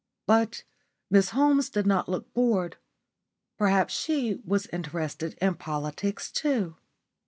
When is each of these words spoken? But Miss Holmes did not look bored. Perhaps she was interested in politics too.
But 0.25 0.63
Miss 1.11 1.29
Holmes 1.29 1.69
did 1.69 1.85
not 1.85 2.09
look 2.09 2.33
bored. 2.33 2.77
Perhaps 3.59 3.93
she 3.93 4.41
was 4.43 4.65
interested 4.73 5.35
in 5.39 5.53
politics 5.53 6.31
too. 6.31 6.75